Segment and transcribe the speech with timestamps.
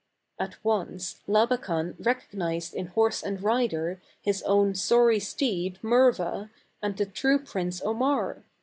[0.39, 6.49] At once Labakan recognized in horse and rider his own sorry steed, Murva,
[6.81, 8.43] and the true prince, Omar.